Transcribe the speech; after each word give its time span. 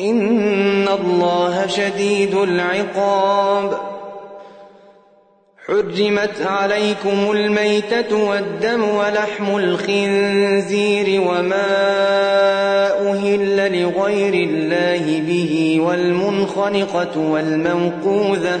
إن 0.00 0.88
الله 0.88 1.66
شديد 1.66 2.34
العقاب 2.34 3.78
حرمت 5.66 6.42
عليكم 6.46 7.30
الميتة 7.32 8.16
والدم 8.16 8.84
ولحم 8.88 9.56
الخنزير 9.56 11.20
وما 11.20 11.66
أهل 13.10 13.82
لغير 13.82 14.34
الله 14.34 15.20
به 15.28 15.78
والمنخنقة 15.80 17.18
والموقوذة 17.18 18.60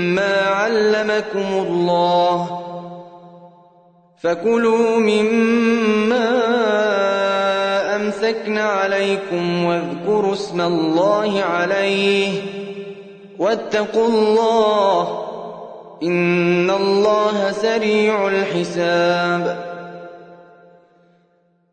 علمكم 0.51 1.67
الله. 1.67 2.61
فكلوا 4.23 4.97
مما 4.97 6.29
أمسكن 7.95 8.57
عليكم 8.57 9.65
واذكروا 9.65 10.33
اسم 10.33 10.61
الله 10.61 11.41
عليه. 11.41 12.41
واتقوا 13.39 14.07
الله 14.07 15.27
إن 16.03 16.69
الله 16.69 17.51
سريع 17.51 18.27
الحساب. 18.27 19.70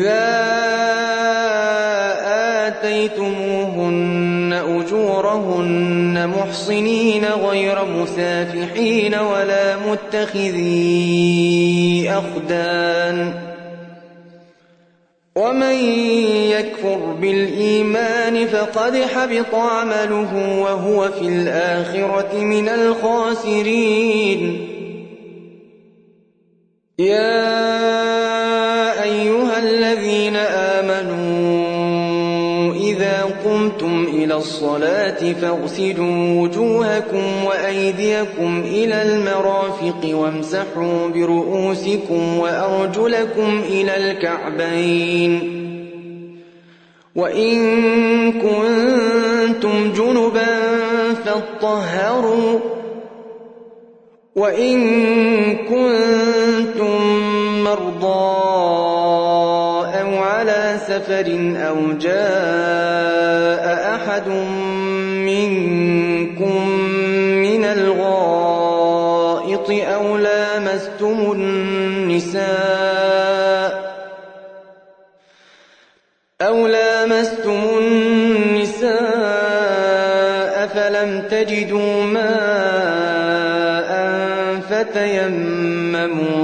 إذا 0.00 0.40
آتيتموهن 2.66 4.52
أجورهن 4.52 6.28
محصنين 6.28 7.24
غير 7.24 7.84
مسافحين 7.84 9.14
ولا 9.14 9.76
متخذي 9.76 10.90
أخدان 12.10 13.34
ومن 15.36 15.74
يكفر 16.50 16.96
بالإيمان 17.20 18.46
فقد 18.46 18.96
حبط 18.96 19.54
عمله 19.54 20.60
وهو 20.60 21.08
في 21.08 21.28
الآخرة 21.28 22.34
من 22.34 22.68
الخاسرين. 22.68 24.66
يا 26.98 28.19
الصلاة 34.40 35.32
فاغسلوا 35.32 36.42
وجوهكم 36.42 37.44
وأيديكم 37.46 38.62
إلى 38.66 39.02
المرافق 39.02 40.08
وامسحوا 40.12 41.08
برؤوسكم 41.14 42.38
وأرجلكم 42.38 43.62
إلى 43.68 43.96
الكعبين. 43.96 45.60
وإن 47.16 47.60
كنتم 48.32 49.92
جنبا 49.92 50.74
فاطهروا. 51.24 52.58
وإن 54.36 54.80
كنتم 55.56 57.00
مرضى 57.64 59.09
سفر 61.00 61.56
أو 61.56 61.92
جاء 61.92 63.64
أحد 63.94 64.28
منكم 65.28 66.68
من 67.40 67.64
الغائط 67.64 68.90
أو 69.70 70.16
لامستم 70.16 71.32
النساء 71.32 72.50
أو 76.40 76.66
لامستم 76.66 77.60
النساء 77.78 78.90
فلم 80.66 81.22
تجدوا 81.30 82.02
ماء 82.02 83.90
فتيمموا 84.70 85.59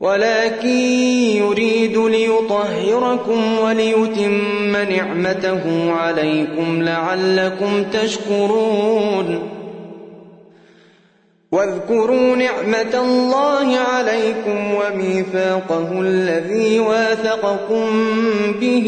ولكن 0.00 0.68
يريد 1.42 1.98
ليطهركم 1.98 3.58
وليتم 3.58 4.76
نعمته 4.76 5.92
عليكم 5.92 6.82
لعلكم 6.82 7.84
تشكرون. 7.84 9.48
واذكروا 11.52 12.36
نعمة 12.36 12.94
الله 12.94 13.76
عليكم 13.78 14.74
وميثاقه 14.74 16.00
الذي 16.00 16.78
واثقكم 16.78 17.86
به 18.60 18.86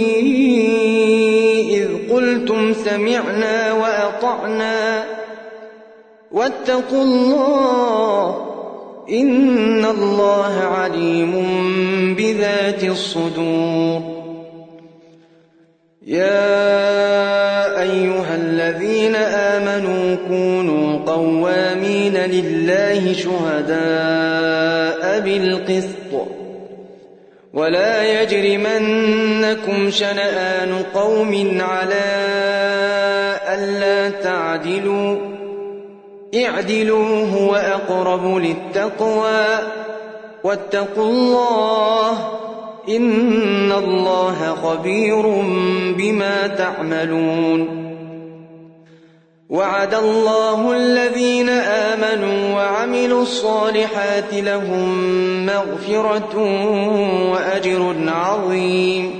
إذ 1.71 2.13
قلتم 2.13 2.75
سمعنا 2.75 3.73
وأطعنا. 3.73 5.05
واتقوا 6.33 7.03
الله 7.03 8.50
إن 9.11 9.85
الله 9.85 10.59
عليم 10.61 11.35
بذات 12.15 12.85
الصدور 12.85 14.21
يا 16.07 17.81
أيها 17.83 18.35
الذين 18.35 19.15
آمنوا 19.15 20.17
كونوا 20.29 20.99
قوامين 21.07 22.17
لله 22.17 23.13
شهداء 23.13 23.81
بالقسط 25.21 26.29
ولا 27.55 28.23
يجرمنكم 28.23 29.91
شنآن 29.91 30.83
قوم 30.95 31.61
على 31.61 32.05
ألا 33.49 34.11
تعدلوا 34.11 35.30
اعدلوا 36.35 37.27
هو 37.27 37.55
أقرب 37.55 38.37
للتقوى 38.37 39.47
واتقوا 40.45 41.11
الله 41.11 42.11
إن 42.89 43.73
الله 43.73 44.57
خبير 44.63 45.23
بما 45.97 46.47
تعملون 46.47 47.81
وعد 49.51 49.95
الله 49.95 50.73
الذين 50.77 51.49
آمنوا 51.49 52.55
وعملوا 52.55 53.23
الصالحات 53.23 54.35
لهم 54.35 55.47
مغفرة 55.47 56.37
وأجر 57.33 57.95
عظيم 58.07 59.20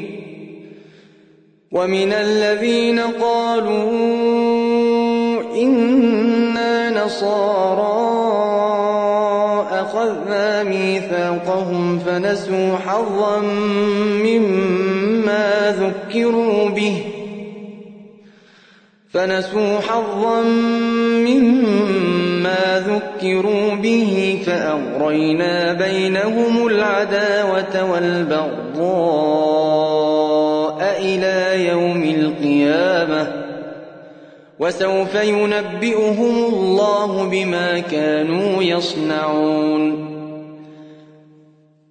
ومن 1.71 2.13
الذين 2.13 2.99
قالوا 2.99 3.91
إنا 5.55 7.03
نصارى 7.05 8.11
وأخذنا 9.55 10.63
ميثاقهم 10.63 11.99
فنسوا 11.99 12.77
حظا 12.77 13.39
مما 14.23 15.75
ذكروا 15.79 16.69
به 16.69 17.03
فنسوا 19.13 19.79
حظا 19.79 20.41
مما 21.27 22.83
ذكروا 22.87 23.75
به 23.75 24.39
فأغرينا 24.45 25.73
بينهم 25.73 26.67
العداوة 26.67 27.91
والبغضاء 27.91 29.41
إلى 31.01 31.67
يوم 31.67 32.03
القيامة 32.03 33.45
وسوف 34.59 35.15
ينبئهم 35.15 36.45
الله 36.53 37.29
بما 37.29 37.79
كانوا 37.79 38.63
يصنعون. 38.63 40.11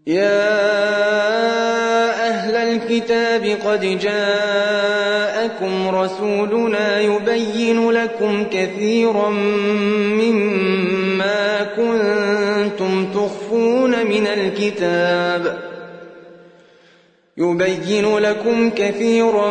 يا 0.07 0.51
أهل 2.29 2.55
الكتاب 2.55 3.57
قد 3.67 3.81
جاءكم 3.99 5.89
رسولنا 5.89 7.01
يبين 7.01 7.91
لكم 7.91 8.45
كثيرا 8.45 9.31
مما 10.21 11.63
كنتم 11.77 13.13
تخفون 13.13 14.07
من 14.07 14.27
الكتاب. 14.27 15.70
يبين 17.41 18.19
لكم 18.19 18.71
كثيرا 18.71 19.51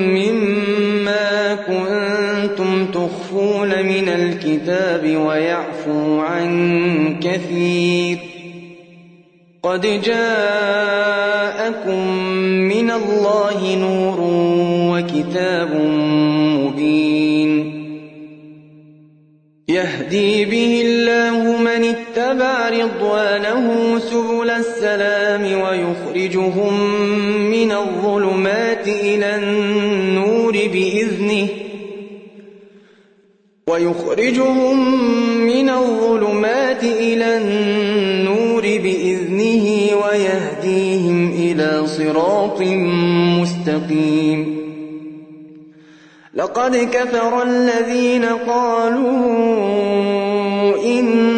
مما 0.00 1.54
كنتم 1.54 2.86
تخفون 2.86 3.68
من 3.68 4.08
الكتاب 4.08 5.16
ويعفو 5.16 6.20
عن 6.20 7.20
كثير. 7.20 8.18
قد 9.62 9.80
جاءكم 9.80 11.12
من 12.46 12.90
الله 12.90 13.76
نور 13.76 14.18
وكتاب 14.92 15.74
مبين. 16.58 17.78
يهدي 19.68 20.44
به 20.44 20.82
الله 20.84 21.57
اتبع 22.18 22.68
رضوانه 22.68 23.98
سبل 23.98 24.50
السلام 24.50 25.42
ويخرجهم 25.42 26.90
من 27.50 27.72
الظلمات 27.72 28.88
إلى 28.88 29.36
النور 29.36 30.52
بإذنه. 30.52 31.48
ويخرجهم 33.68 34.76
من 35.46 35.70
الظلمات 35.70 36.84
إلى 36.84 37.36
النور 37.36 38.62
بإذنه 38.62 39.66
ويهديهم 40.04 41.32
إلى 41.32 41.86
صراط 41.86 42.60
مستقيم. 43.40 44.58
لقد 46.34 46.76
كفر 46.76 47.42
الذين 47.42 48.24
قالوا 48.24 49.18
إن 50.84 51.37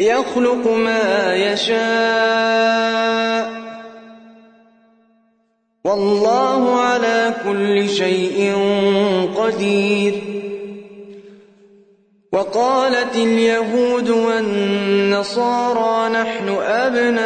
يخلق 0.00 0.66
ما 0.66 1.34
يشاء. 1.34 1.80
والله 5.84 6.80
على 6.80 7.34
كل 7.44 7.88
شيء 7.88 8.54
قدير. 9.36 10.14
وقالت 12.32 13.16
اليهود 13.16 14.10
والنصارى 14.10 16.08
نحن 16.12 16.48
أبناء 16.62 17.20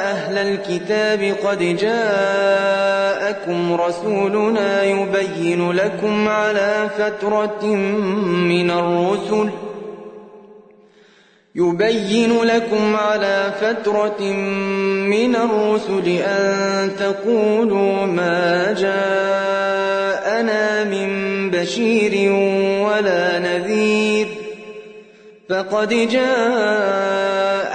الكتاب 0.41 1.35
قد 1.43 1.59
جاءكم 1.77 3.73
رسولنا 3.73 4.83
يبين 4.83 5.71
لكم 5.71 6.27
على 6.27 6.89
فترة 6.97 7.65
من 8.45 8.71
الرسل 8.71 9.49
يبين 11.55 12.41
لكم 12.43 12.95
على 12.95 13.53
فترة 13.61 14.21
من 15.09 15.35
الرسل 15.35 16.07
أن 16.07 16.91
تقولوا 16.99 18.05
ما 18.05 18.73
جاءنا 18.73 20.03
من 20.83 21.09
بشير 21.51 22.31
ولا 22.81 23.39
نذير 23.39 24.27
فقد 25.49 25.89
جاءكم 25.89 27.30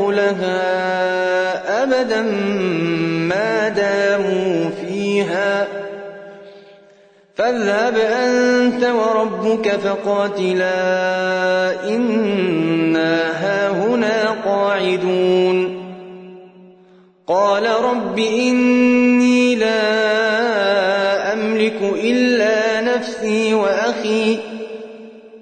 ندخلها 0.00 1.82
أبدا 1.82 2.22
ما 3.28 3.68
داموا 3.68 4.70
فيها. 4.70 5.66
فاذهب 7.36 7.96
أنت 7.96 8.84
وربك 8.84 9.68
فقاتلا 9.68 10.74
إنا 11.88 13.30
هاهنا 13.44 14.36
قاعدون. 14.44 15.86
قال 17.26 17.66
رب 17.84 18.18
إني 18.18 19.54
لا 19.56 21.32
أملك 21.32 21.78
إلا 21.82 22.80
نفسي 22.80 23.54
وأخي. 23.54 24.38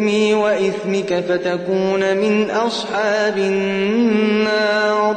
بإثمي 0.00 0.34
وإثمك 0.34 1.24
فتكون 1.28 2.16
من 2.16 2.50
أصحاب 2.50 3.38
النار. 3.38 5.16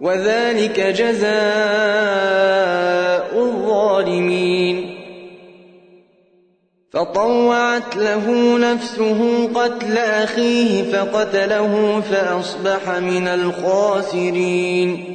وذلك 0.00 0.80
جزاء 0.80 1.28
الظالمين. 3.38 4.94
فطوعت 6.92 7.96
له 7.96 8.58
نفسه 8.58 9.48
قتل 9.54 9.98
أخيه 9.98 10.92
فقتله 10.92 12.02
فأصبح 12.10 12.98
من 12.98 13.28
الخاسرين. 13.28 15.14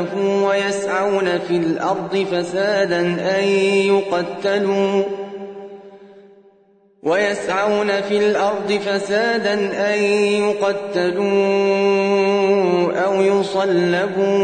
ورسوله 0.00 0.44
ويسعون 0.46 1.38
في 1.38 1.56
الأرض 1.56 2.26
فسادا 2.32 3.00
أن 3.38 3.44
يقتلوا 3.88 5.02
ويسعون 7.02 8.00
في 8.08 8.16
الأرض 8.18 8.72
فسادا 8.72 9.54
أن 9.94 10.02
يقتلوا 10.42 11.32
أو 13.04 13.22
يصلبوا 13.22 14.42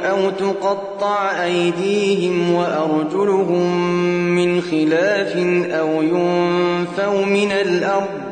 أو 0.00 0.30
تقطع 0.30 1.44
أيديهم 1.44 2.54
وأرجلهم 2.54 3.84
من 4.36 4.60
خلاف 4.60 5.36
أو 5.70 6.02
ينفوا 6.02 7.24
من 7.24 7.52
الأرض. 7.52 8.28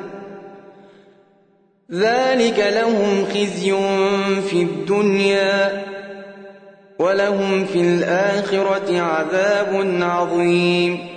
ذلك 1.92 2.58
لهم 2.76 3.24
خزي 3.34 3.74
في 4.50 4.62
الدنيا. 4.62 5.95
ولهم 6.98 7.64
في 7.64 7.80
الآخرة 7.80 9.00
عذاب 9.00 9.98
عظيم. 10.00 11.16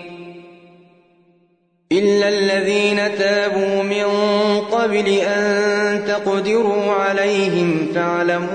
إلا 1.91 2.29
الذين 2.29 3.17
تابوا 3.17 3.83
من 3.83 4.05
قبل 4.61 5.07
أن 5.07 6.05
تقدروا 6.07 6.91
عليهم 6.91 7.87
فاعلموا 7.95 8.49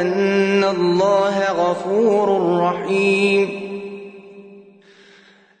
أن 0.00 0.64
الله 0.64 1.52
غفور 1.52 2.58
رحيم. 2.60 3.70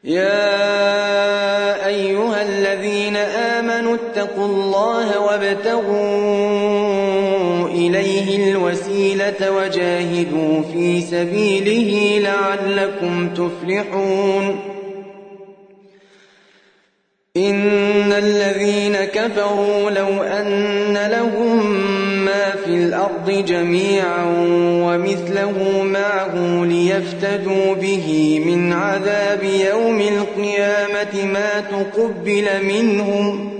يا 0.04 1.86
أيها 1.86 2.42
الذين 2.42 3.16
آمنوا 3.16 3.94
اتقوا 3.94 4.46
الله 4.46 5.20
وابتغوا 5.20 6.59
إليه 7.96 8.52
الوسيلة 8.52 9.50
وجاهدوا 9.50 10.62
في 10.72 11.00
سبيله 11.00 12.18
لعلكم 12.18 13.28
تفلحون. 13.28 14.60
إن 17.36 18.12
الذين 18.12 18.96
كفروا 18.96 19.90
لو 19.90 20.22
أن 20.22 21.08
لهم 21.10 21.66
ما 22.24 22.50
في 22.64 22.70
الأرض 22.70 23.44
جميعا 23.46 24.24
ومثله 24.84 25.82
معه 25.82 26.64
ليفتدوا 26.64 27.74
به 27.74 28.40
من 28.46 28.72
عذاب 28.72 29.44
يوم 29.44 30.00
القيامة 30.00 31.24
ما 31.32 31.60
تقبل 31.60 32.48
منهم 32.64 33.59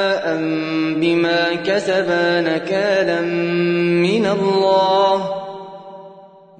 بما 0.95 1.53
كسبا 1.53 2.41
نكالا 2.41 3.21
من 4.01 4.25
الله 4.25 5.35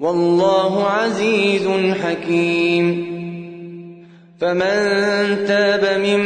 والله 0.00 0.86
عزيز 0.86 1.68
حكيم. 2.02 3.12
فمن 4.40 4.74
تاب 5.46 6.00
من 6.00 6.22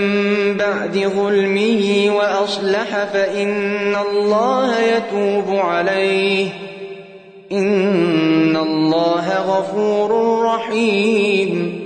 بعد 0.57 0.99
ظلمه 1.17 2.11
وأصلح 2.17 3.05
فإن 3.05 3.97
الله 4.11 4.81
يتوب 4.81 5.57
عليه 5.57 6.49
إن 7.53 8.57
الله 8.57 9.41
غفور 9.41 10.43
رحيم. 10.45 11.86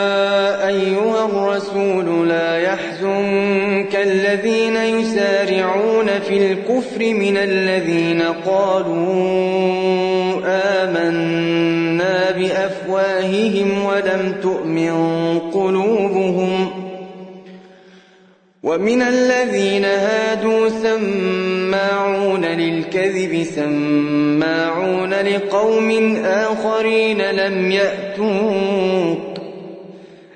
في 6.31 6.37
الكفر 6.37 7.13
من 7.13 7.37
الذين 7.37 8.21
قالوا 8.21 9.11
آمنا 10.45 12.31
بأفواههم 12.31 13.85
ولم 13.85 14.35
تؤمن 14.41 14.91
قلوبهم 15.39 16.71
ومن 18.63 19.01
الذين 19.01 19.85
هادوا 19.85 20.69
سماعون 20.69 22.45
للكذب 22.45 23.43
سماعون 23.43 25.13
لقوم 25.13 26.15
آخرين 26.25 27.21
لم 27.21 27.71
يأتوك 27.71 29.30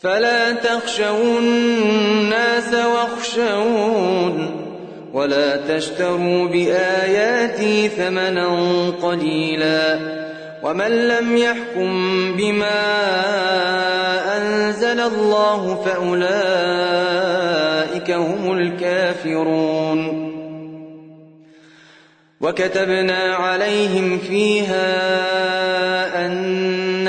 فلا 0.00 0.52
تخشوا 0.52 1.38
الناس 1.38 2.74
واخشون 2.74 4.56
ولا 5.12 5.56
تشتروا 5.56 6.48
بآياتي 6.48 7.88
ثمنا 7.88 8.90
قليلاً 9.02 10.20
ومن 10.62 11.08
لم 11.08 11.36
يحكم 11.36 12.36
بما 12.36 12.80
أنزل 14.36 15.00
الله 15.00 15.82
فأولئك 15.84 16.20
هم 18.10 18.52
الكافرون 18.58 20.30
وكتبنا 22.40 23.34
عليهم 23.34 24.18
فيها 24.18 25.06
أن 26.26 27.08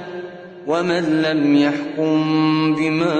ومن 0.67 1.21
لم 1.21 1.55
يحكم 1.55 2.75
بما 2.75 3.19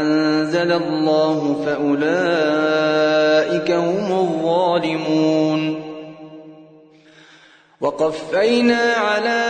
أنزل 0.00 0.72
الله 0.72 1.62
فأولئك 1.66 3.70
هم 3.70 4.12
الظالمون 4.12 5.82
وقفينا 7.80 8.92
على 8.92 9.44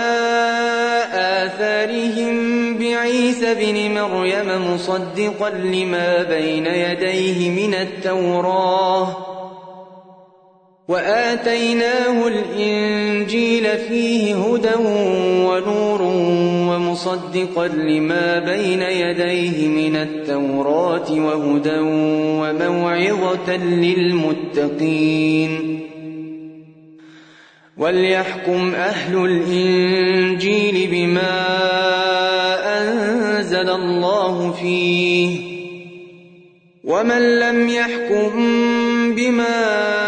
آثارهم 1.12 2.38
بعيسى 2.78 3.54
بن 3.54 3.94
مريم 3.94 4.74
مصدقا 4.74 5.50
لما 5.50 6.22
بين 6.22 6.66
يديه 6.66 7.66
من 7.66 7.74
التوراه 7.74 9.37
وآتيناه 10.88 12.28
الإنجيل 12.28 13.78
فيه 13.78 14.34
هدى 14.34 14.74
ونور 15.44 16.02
ومصدقا 16.68 17.68
لما 17.68 18.38
بين 18.38 18.82
يديه 18.82 19.68
من 19.68 19.96
التوراة 19.96 21.12
وهدى 21.12 21.78
وموعظة 22.40 23.56
للمتقين. 23.56 25.50
وليحكم 27.76 28.74
أهل 28.74 29.24
الإنجيل 29.24 30.88
بما 30.90 31.46
أنزل 32.80 33.70
الله 33.70 34.52
فيه. 34.52 35.40
ومن 36.84 37.38
لم 37.38 37.68
يحكم 37.68 38.34
بما 39.14 40.07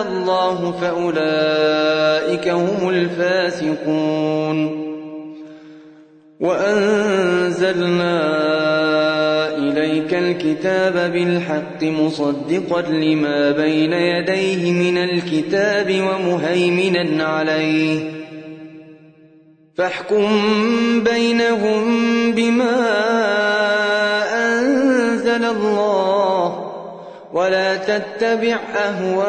الله 0.00 0.72
فأولئك 0.80 2.48
هم 2.48 2.88
الفاسقون. 2.88 4.58
وأنزلنا 6.40 8.18
إليك 9.56 10.14
الكتاب 10.14 11.12
بالحق 11.12 11.82
مصدقا 11.82 12.82
لما 12.82 13.50
بين 13.50 13.92
يديه 13.92 14.72
من 14.72 14.98
الكتاب 14.98 15.90
ومهيمنا 15.90 17.24
عليه. 17.24 18.00
فاحكم 19.76 20.26
بينهم 21.04 21.82
بما 22.32 22.78
أنزل 24.34 25.44
الله 25.44 26.17
ولا 27.32 27.76
تتبع 27.76 28.56
أهواءهم 28.76 29.24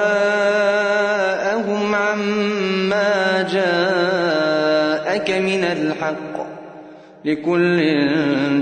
عما 1.95 3.41
جاءك 3.51 5.31
من 5.31 5.63
الحق 5.63 6.49
لكل 7.25 7.79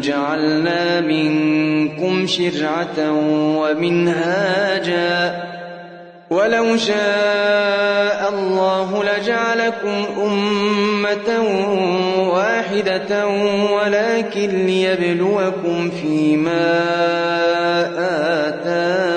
جعلنا 0.02 1.02
منكم 1.02 2.28
شرعة 2.28 3.12
ومنهاجا 3.62 5.44
ولو 6.30 6.78
شاء 6.78 8.30
الله 8.30 9.04
لجعلكم 9.04 10.06
أمة 10.24 11.40
واحدة 12.34 13.28
ولكن 13.72 14.50
ليبلوكم 14.66 15.90
فيما 16.02 16.78
آتاكم 18.48 19.17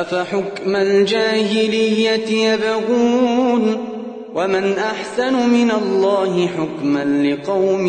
أفحكم 0.00 0.76
الجاهلية 0.76 2.52
يبغون 2.52 3.86
ومن 4.34 4.78
أحسن 4.78 5.48
من 5.48 5.70
الله 5.70 6.46
حكما 6.46 7.04
لقوم 7.04 7.86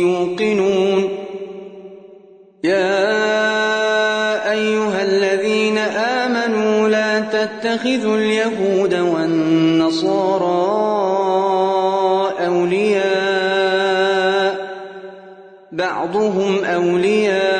يوقنون 0.00 1.08
يا 2.64 3.30
أيها 4.52 5.02
الذين 5.02 5.78
آمنوا 5.78 6.88
لا 6.88 7.20
تتخذوا 7.20 8.16
اليهود 8.16 8.94
والنصارى 8.94 10.50
أولياء 12.46 13.90
بعضهم 15.72 16.64
أولياء 16.64 17.59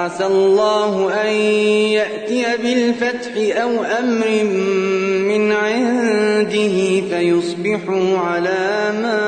فعسى 0.00 0.26
الله 0.26 1.12
أن 1.24 1.32
يأتي 1.92 2.44
بالفتح 2.62 3.60
أو 3.62 3.84
أمر 3.84 4.44
من 5.28 5.52
عنده 5.52 7.00
فيصبحوا 7.10 8.18
على 8.18 8.92
ما 9.02 9.22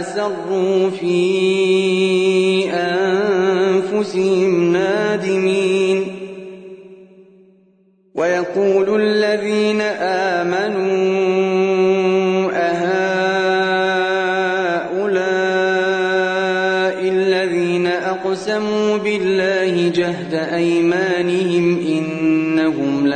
أسروا 0.00 0.90
في 0.90 2.70
أنفسهم 3.90 4.52
نادمين. 4.72 6.06
ويقول 8.14 9.02
الذين 9.02 9.80
آمنوا 9.80 10.17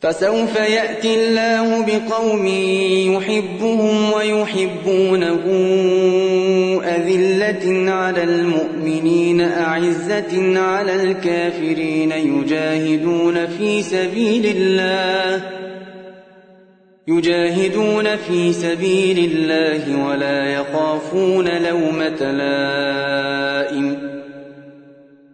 فسوف 0.00 0.56
يأتي 0.56 1.14
الله 1.14 1.86
بقوم 1.86 2.46
يحبهم 3.16 4.12
ويحبونه 4.12 5.44
أذلة 6.84 7.90
على 7.90 8.22
المؤمنين 8.24 9.40
أعزة 9.40 10.60
على 10.60 11.02
الكافرين 11.02 12.12
يجاهدون 12.12 13.46
في 13.46 13.82
سبيل 13.82 14.56
الله 14.56 15.42
يجاهدون 17.08 18.16
في 18.16 18.52
سبيل 18.52 19.18
الله 19.18 20.06
ولا 20.06 20.52
يخافون 20.52 21.48
لومة 21.48 22.32
لائم. 22.32 24.19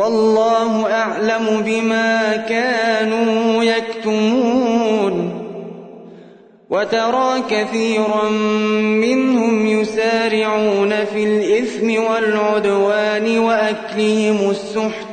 والله 0.00 0.92
أعلم 0.92 1.62
بما 1.66 2.36
كانوا 2.36 3.64
يكتمون 3.64 5.40
وترى 6.70 7.42
كثيرا 7.50 8.30
منهم 9.00 9.66
يسارعون 9.66 11.04
في 11.04 11.24
الإثم 11.24 12.04
والعدوان 12.04 13.38
وأكلهم 13.38 14.50
السحت 14.50 15.06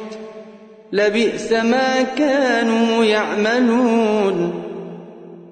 لبئس 0.91 1.51
ما 1.51 2.01
كانوا 2.17 3.05
يعملون 3.05 4.66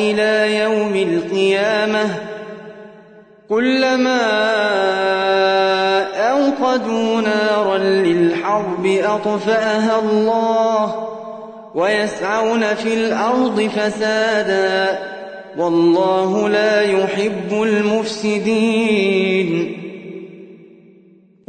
إلى 0.00 0.56
يوم 0.56 0.94
القيامة 0.96 2.04
كلما 3.48 4.20
أوقدوا 6.30 7.20
نارا 7.20 7.78
للحرب 7.78 8.86
أطفأها 8.86 9.98
الله 9.98 11.08
ويسعون 11.74 12.74
في 12.74 12.94
الأرض 12.94 13.70
فسادا 13.76 14.98
والله 15.58 16.48
لا 16.48 16.82
يحب 16.82 17.52
المفسدين 17.62 19.10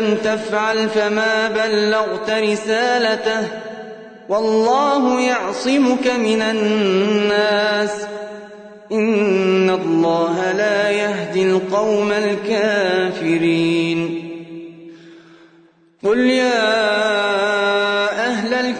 لم 0.00 0.16
تفعل 0.24 0.88
فما 0.88 1.48
بلغت 1.48 2.30
رسالته 2.30 3.48
والله 4.28 5.20
يعصمك 5.20 6.06
من 6.06 6.42
الناس. 6.42 7.90
إن 8.92 9.70
الله 9.70 10.52
لا 10.52 10.90
يهدي 10.90 11.42
القوم 11.42 12.12
الكافرين. 12.12 13.60
قل 16.04 16.18
يا 16.20 17.43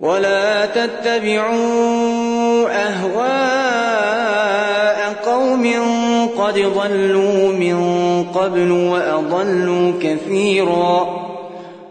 ولا 0.00 0.66
تتبعوا 0.66 2.68
أهواء 2.88 4.00
قوم 5.24 5.66
قد 6.38 6.54
ضلوا 6.54 7.52
من 7.52 7.78
قبل 8.34 8.70
وأضلوا 8.70 9.92
كثيرا 10.02 11.20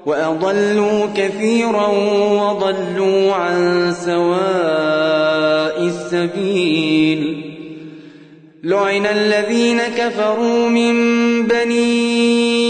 وأضلوا 0.06 1.06
كثيرا 1.16 1.88
وضلوا 2.32 3.34
عن 3.34 3.94
سواء 4.06 5.82
السبيل 5.82 7.46
لعن 8.64 9.06
الذين 9.06 9.80
كفروا 9.98 10.70
من 10.70 10.94
بني 11.48 12.69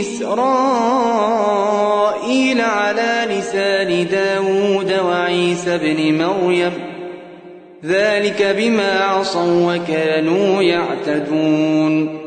إسرائيل 0.00 1.60
على 2.60 3.26
لسان 3.30 4.06
داود 4.06 4.92
وعيسى 5.04 5.78
بن 5.78 6.18
مريم 6.24 6.72
ذلك 7.84 8.54
بما 8.58 9.04
عصوا 9.04 9.76
وكانوا 9.76 10.62
يعتدون. 10.62 12.20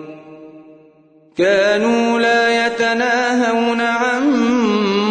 كانوا 1.38 2.20
لا 2.20 2.66
يتناهون 2.66 3.82
عن 3.82 4.24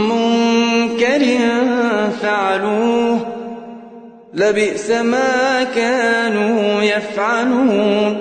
منكر 0.08 1.38
فعلوه 2.22 3.18
لبئس 4.34 4.90
ما 4.90 5.64
كانوا 5.76 6.82
يفعلون. 6.82 8.20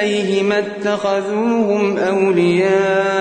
إليه 0.00 0.42
ما 0.42 0.58
اتخذوهم 0.58 1.98
أولياء 1.98 3.20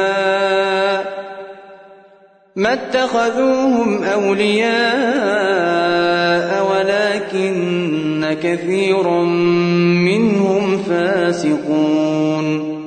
ما 2.56 2.74
اتخذوهم 2.74 4.04
أولياء 4.04 4.70
ولكن 6.72 8.38
كثيرا 8.44 9.24
منهم 10.06 10.84
فاسقون. 10.84 12.80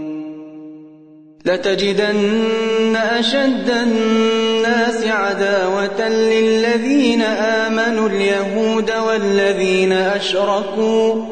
لتجدن 1.44 2.96
أشد 2.96 3.70
الناس 3.70 5.06
عداوة 5.06 6.08
للذين 6.08 7.22
آمنوا 7.22 8.08
اليهود 8.08 8.92
والذين 9.06 9.92
أشركوا 9.92 11.31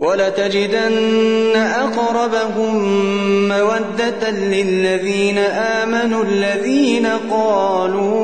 ولتجدن 0.00 1.56
أقربهم 1.56 2.74
مودة 3.48 4.30
للذين 4.30 5.38
آمنوا 5.38 6.24
الذين 6.24 7.06
قالوا 7.30 8.18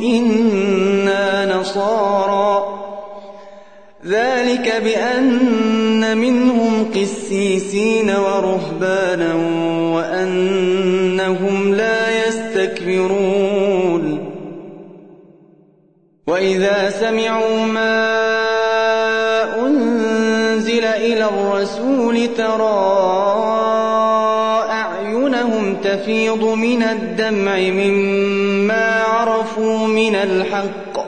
إنا 0.00 1.56
نصارى. 1.56 2.78
ذلك 4.06 4.82
بأن 4.84 6.18
منهم 6.18 6.90
قسيسين 6.94 8.10
ورهبانا 8.10 9.34
وأنهم 9.94 11.74
لا 11.74 12.28
يستكبرون. 12.28 14.28
وإذا 16.26 16.90
سمعوا 16.90 17.66
ما 17.66 18.21
الرسول 21.62 22.34
ترى 22.36 22.82
أعينهم 24.70 25.76
تفيض 25.84 26.44
من 26.44 26.82
الدمع 26.82 27.56
مما 27.56 29.02
عرفوا 29.02 29.86
من 29.86 30.14
الحق. 30.14 31.04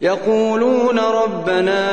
يقولون 0.00 0.98
ربنا 0.98 1.84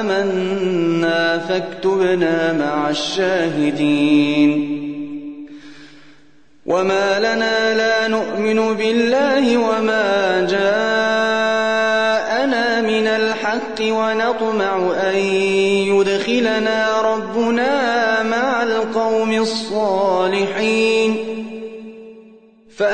آمنا 0.00 1.38
فاكتبنا 1.38 2.52
مع 2.52 2.90
الشاهدين. 2.90 4.74
وما 6.66 7.18
لنا 7.18 7.74
لا 7.74 8.08
نؤمن 8.08 8.74
بالله 8.74 9.56
وما 9.56 10.46
جاءنا 10.50 11.74
من 12.80 13.06
الحق 13.06 13.80
ونطمع 13.80 14.76
أن 15.10 15.16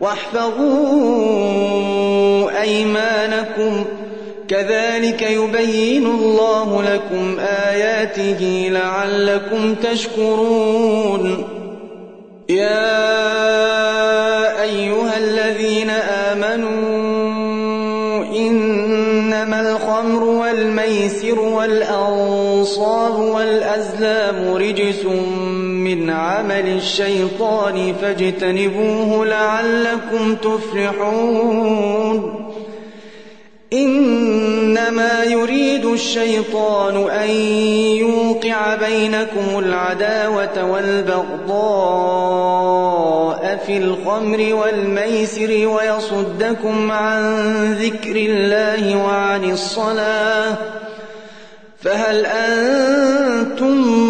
واحفظوا 0.00 0.60
أيمانكم. 2.60 3.84
كذلك 4.48 5.22
يبين 5.22 6.06
الله 6.06 6.82
لكم 6.82 7.38
آياته 7.40 8.68
لعلكم 8.72 9.74
تشكرون. 9.74 11.44
يا 12.48 13.02
أيها 14.62 15.18
الذين 15.18 15.90
آمنوا 15.90 16.80
إنما 18.36 19.70
الخمر 19.70 20.24
والميسر 20.24 21.40
والأنصاب 21.40 23.18
والأزلام 23.20 24.54
رجس 24.54 25.04
من 25.04 25.39
عمل 26.10 26.68
الشيطان 26.68 27.94
فاجتنبوه 28.02 29.26
لعلكم 29.26 30.34
تفلحون. 30.34 31.80
إنما 33.72 35.24
يريد 35.24 35.84
الشيطان 35.84 37.10
أن 37.10 37.30
يوقع 37.30 38.74
بينكم 38.74 39.58
العداوة 39.58 40.64
والبغضاء 40.64 41.60
في 43.66 43.76
الخمر 43.76 44.54
والميسر 44.54 45.66
ويصدكم 45.66 46.90
عن 46.90 47.22
ذكر 47.74 48.16
الله 48.16 48.96
وعن 49.04 49.50
الصلاة. 49.50 50.56
فهل 51.82 52.26
أنتم 52.26 54.09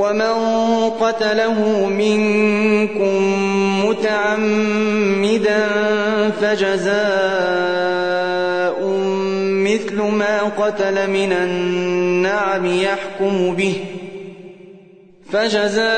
ومن 0.00 0.34
قتله 0.90 1.86
منكم 1.86 3.20
متعمدا 3.84 5.68
فجزاء 6.40 7.00
مثل 9.40 9.96
ما 10.02 10.38
قتل 10.42 11.10
من 11.10 11.32
النعم 11.32 12.66
يحكم 12.66 13.54
به 13.54 13.74
فجزاء 15.32 15.90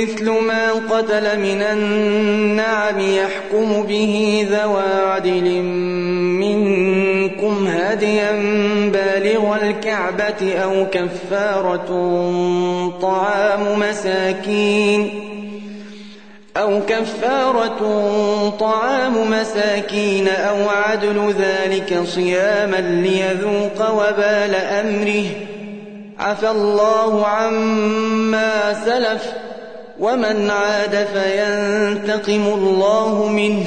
مثل 0.00 0.30
ما 0.30 0.72
قتل 0.72 1.38
من 1.40 1.62
النعم 1.62 3.00
يحكم 3.00 3.82
به 3.82 4.46
ذوى 4.50 4.82
عدل 5.06 5.62
هديا 7.94 8.32
بالغ 8.92 9.56
الكعبة 9.62 10.58
أو 10.64 10.86
كفارة 10.92 11.88
طعام 13.02 13.78
مساكين 13.78 15.10
أو 16.56 16.80
كفارة 16.88 17.78
طعام 18.60 19.30
مساكين 19.30 20.28
أو 20.28 20.68
عدل 20.68 21.34
ذلك 21.38 22.02
صياما 22.04 22.76
ليذوق 22.76 23.90
وبال 23.90 24.54
أمره. 24.54 25.26
عفى 26.18 26.50
الله 26.50 27.26
عما 27.26 28.84
سلف 28.84 29.32
ومن 30.00 30.50
عاد 30.50 31.06
فينتقم 31.14 32.46
الله 32.46 33.28
منه. 33.28 33.66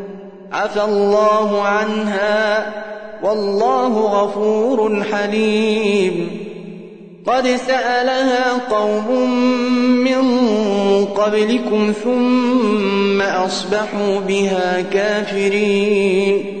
عفى 0.51 0.83
الله 0.83 1.61
عنها 1.61 2.73
والله 3.23 3.87
غفور 3.87 5.03
حليم. 5.11 6.29
قد 7.27 7.47
سألها 7.47 8.53
قوم 8.71 9.31
من 10.03 10.21
قبلكم 11.05 11.93
ثم 12.03 13.21
أصبحوا 13.21 14.19
بها 14.19 14.81
كافرين. 14.81 16.60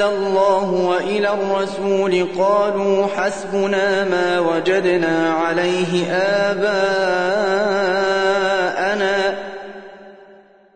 أنزل 0.00 0.16
الله 0.16 0.70
وإلى 0.70 1.28
الرسول 1.28 2.26
قالوا 2.38 3.06
حسبنا 3.06 4.04
ما 4.04 4.40
وجدنا 4.40 5.32
عليه 5.32 6.12
آباءنا 6.12 6.94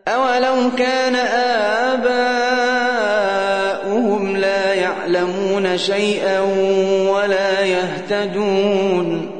أولو 0.07 0.71
كان 0.77 1.15
آباؤهم 3.85 4.37
لا 4.37 4.73
يعلمون 4.73 5.77
شيئا 5.77 6.39
ولا 7.09 7.61
يهتدون. 7.61 9.31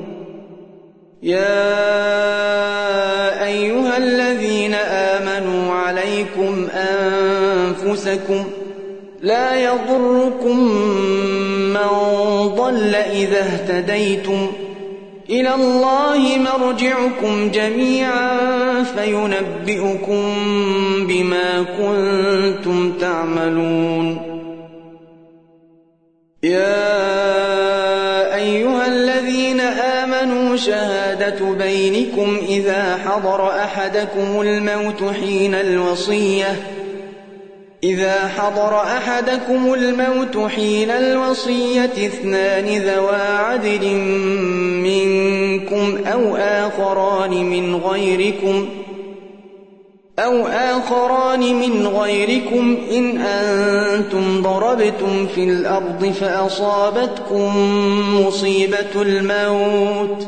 يا 1.24 1.86
أيها 3.46 3.98
الذين 3.98 4.74
آمنوا 4.76 5.74
عليكم 5.74 6.68
أنفسكم 6.74 8.46
لا 9.26 9.55
يضركم 9.63 10.57
من 11.73 11.89
ضل 12.55 12.95
إذا 12.95 13.39
اهتديتم. 13.39 14.51
إلى 15.30 15.55
الله 15.55 16.17
مرجعكم 16.38 17.51
جميعا 17.51 18.38
فينبئكم 18.84 20.23
بما 21.07 21.65
كنتم 21.78 22.91
تعملون. 23.01 24.17
يا 26.43 27.15
أيها 28.36 28.88
الذين 28.88 29.59
آمنوا 29.59 30.55
شهادة 30.57 31.45
بينكم 31.45 32.38
إذا 32.49 32.99
حضر 33.05 33.49
أحدكم 33.49 34.41
الموت 34.41 35.03
حين 35.21 35.55
الوصية. 35.55 36.55
إذا 37.86 38.28
حضر 38.28 38.76
أحدكم 38.76 39.74
الموت 39.74 40.52
حين 40.52 40.92
الوصية 40.92 41.86
اثنان 41.86 42.66
ذوى 42.66 43.16
عدل 43.16 43.96
منكم 44.84 45.98
أو 46.08 46.36
آخران 46.36 47.32
من 47.32 47.76
غيركم 47.76 48.68
أو 50.20 50.48
آخران 50.48 51.40
من 51.40 51.88
غيركم 51.88 52.78
إن 52.92 53.18
أنتم 53.18 54.42
ضربتم 54.42 55.28
في 55.36 55.44
الأرض 55.44 56.06
فأصابتكم 56.06 57.52
مصيبة 58.22 59.02
الموت 59.02 60.28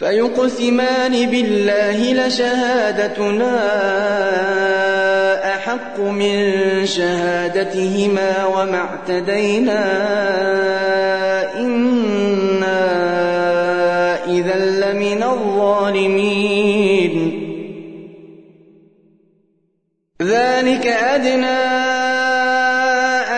فيقسمان 0.00 1.30
بالله 1.30 2.12
لشهادتنا 2.12 3.56
أحق 5.54 6.00
من 6.00 6.36
شهادتهما 6.86 8.44
وما 8.46 8.78
اعتدينا 8.78 9.84
إنا 11.56 12.80
إذا 14.26 14.56
لمن 14.56 15.22
الظالمين. 15.22 16.70
ذلك 20.22 20.86
أدنى 20.86 21.60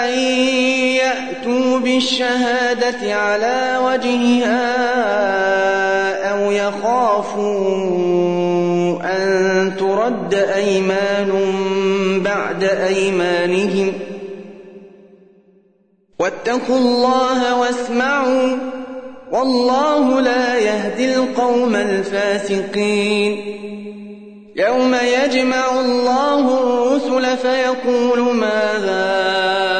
أن 0.04 0.18
يأتوا 1.02 1.78
بالشهادة 1.78 3.14
على 3.14 3.78
وجهها 3.84 5.41
أيمانهم. 12.96 13.92
واتقوا 16.18 16.78
الله 16.78 17.60
واسمعوا 17.60 18.56
والله 19.32 20.20
لا 20.20 20.58
يهدي 20.58 21.14
القوم 21.14 21.76
الفاسقين. 21.76 23.32
يوم 24.56 24.94
يجمع 24.94 25.80
الله 25.80 26.58
الرسل 26.58 27.36
فيقول 27.36 28.34
ماذا 28.34 29.71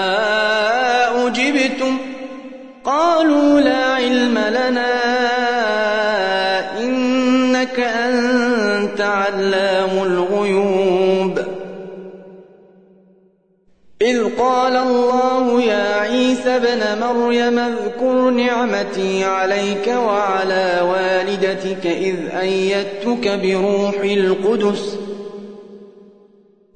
قال 14.42 14.76
الله 14.76 15.62
يا 15.62 16.00
عيسى 16.00 16.58
بن 16.58 16.82
مَرْيَمَ 17.00 17.58
اذْكُرْ 17.58 18.30
نِعْمَتِي 18.30 19.24
عَلَيْكَ 19.24 19.86
وَعَلَىٰ 19.86 20.80
وَالِدَتِكَ 20.90 21.86
إِذْ 21.86 22.16
أَيَّدتُّكَ 22.40 23.28
بِرُوحِ 23.42 23.96
الْقُدُسِ 24.04 24.82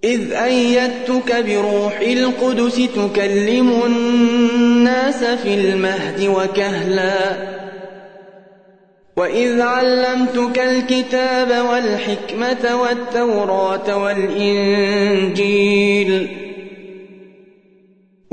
إذ 0.04 0.32
أيدتك 0.32 1.44
بروح 1.48 2.00
القدس 2.00 2.76
تكلم 2.96 3.82
الناس 3.86 5.24
في 5.24 5.54
المهد 5.54 6.28
وكهلا 6.28 7.36
وإذ 9.16 9.60
علمتك 9.60 10.58
الكتاب 10.58 11.66
والحكمة 11.68 12.76
والتوراة 12.82 13.96
والإنجيل 13.96 14.86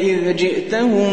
إذ 0.00 0.36
جئتهم 0.36 1.10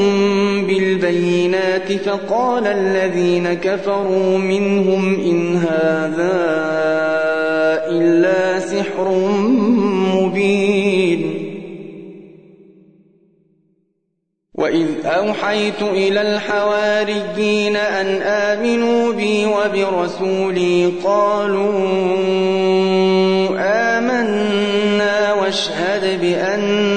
بالبينات 0.65 1.91
فقال 1.93 2.67
الذين 2.67 3.53
كفروا 3.53 4.37
منهم 4.37 5.15
إن 5.19 5.55
هذا 5.55 6.37
إلا 7.91 8.59
سحر 8.59 9.09
مبين. 10.15 11.47
وإذ 14.57 14.87
أوحيت 15.05 15.81
إلى 15.81 16.21
الحواريين 16.21 17.75
أن 17.75 18.21
آمنوا 18.21 19.13
بي 19.13 19.45
وبرسولي 19.45 20.91
قالوا 21.03 21.77
آمنا 23.59 25.33
واشهد 25.33 26.21
بأننا 26.21 26.96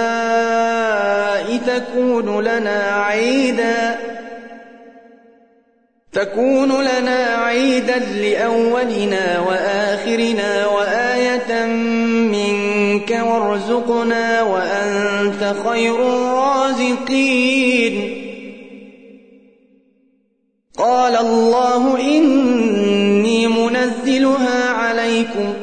تكون 6.13 6.81
لنا 6.81 7.25
عيدا 7.25 7.99
لأولنا 7.99 9.39
وآخرنا 9.39 10.67
وآية 10.67 11.65
منك 12.31 13.19
وارزقنا 13.23 14.41
وأنت 14.41 15.55
خير 15.67 15.95
الرازقين. 15.95 17.41
قال 20.77 21.15
الله 21.15 22.01
إني 22.01 23.47
منزلها 23.47 24.69
عليكم. 24.69 25.53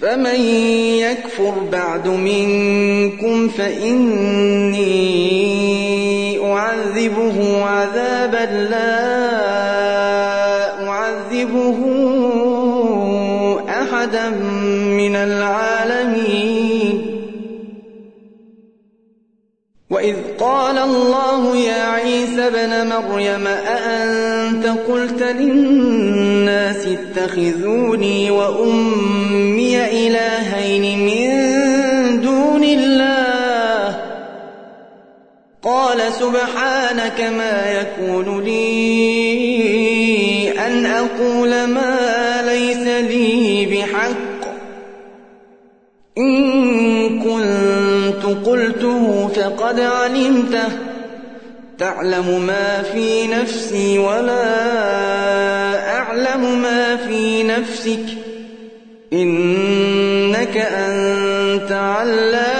فمن 0.00 0.40
يكفر 0.98 1.54
بعد 1.72 2.08
منكم 2.08 3.48
فإني 3.48 4.80
أعذبه 7.00 7.64
عذابا 7.64 8.68
لا 8.70 9.00
أعذبه 10.88 11.78
أحدا 13.68 14.28
من 15.00 15.16
العالمين. 15.16 17.06
وإذ 19.90 20.16
قال 20.40 20.78
الله 20.78 21.56
يا 21.56 21.82
عيسى 21.82 22.46
ابْنَ 22.46 22.88
مريم 22.88 23.46
أأنت 23.46 24.66
قلت 24.66 25.22
للناس 25.22 26.86
اتخذوني 26.86 28.30
وأمي 28.30 29.76
إلهين 30.06 31.06
من 31.06 31.29
قال 35.62 36.12
سبحانك 36.12 37.20
ما 37.20 37.80
يكون 37.80 38.44
لي 38.44 39.70
أن 40.66 40.86
أقول 40.86 41.64
ما 41.64 42.42
ليس 42.46 42.86
لي 43.10 43.66
بحق. 43.66 44.40
إن 46.18 47.22
كنت 47.22 48.46
قلته 48.46 49.28
فقد 49.28 49.80
علمته. 49.80 50.68
تعلم 51.78 52.46
ما 52.46 52.82
في 52.82 53.26
نفسي 53.26 53.98
ولا 53.98 54.44
أعلم 55.96 56.62
ما 56.62 56.96
في 56.96 57.42
نفسك. 57.42 58.04
إنك 59.12 60.56
أنت 60.56 61.72
علام 61.72 62.59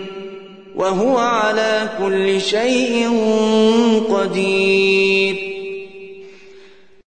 وهو 0.75 1.17
على 1.17 1.89
كل 1.99 2.41
شيء 2.41 3.09
قدير. 4.09 5.50